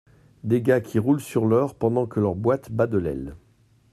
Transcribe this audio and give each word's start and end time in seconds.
Des 0.43 0.63
gars 0.63 0.81
qui 0.81 0.97
roulent 0.97 1.21
sur 1.21 1.45
l’or 1.45 1.75
pendant 1.75 2.07
que 2.07 2.19
leur 2.19 2.33
boîte 2.33 2.71
bat 2.71 2.87
de 2.87 2.97
l’aile 2.97 3.35